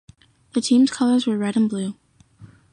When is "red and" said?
1.37-1.69